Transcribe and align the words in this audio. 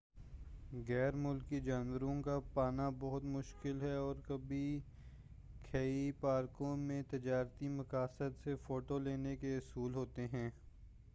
غیر 0.87 1.15
ملکی 1.15 1.59
جانوروں 1.61 2.13
کا 2.21 2.37
پانا 2.53 2.89
بہت 2.99 3.23
مشکل 3.25 3.81
ہے 3.81 3.93
اور 3.95 4.15
کبھی 4.27 4.79
کھی 5.63 6.11
پارکوں 6.19 6.75
میں 6.77 7.01
تجارتی 7.09 7.67
مقاصد 7.69 8.43
سے 8.43 8.55
فوٹو 8.63 8.99
لینے 8.99 9.35
کے 9.35 9.55
اصول 9.57 9.93
ہوتے 9.95 10.27
ہیں 10.33 10.49